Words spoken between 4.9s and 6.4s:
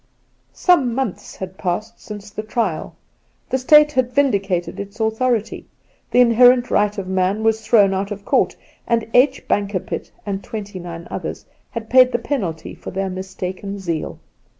authority; the